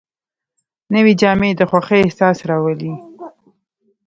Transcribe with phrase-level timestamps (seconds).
[0.93, 2.93] نوې جامې د خوښۍ احساس راولي